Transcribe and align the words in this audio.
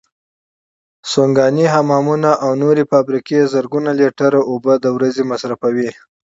سوناګانې، 1.11 1.65
حمامونه 1.73 2.31
او 2.43 2.51
نورې 2.61 2.83
فابریکې 2.91 3.39
زرګونه 3.53 3.91
لیتره 3.99 4.39
اوبو 4.51 4.73
د 4.83 4.85
ورځې 4.95 5.23
مصرفوي. 5.31 5.89